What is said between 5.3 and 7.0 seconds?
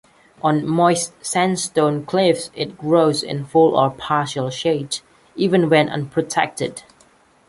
even when unprotected.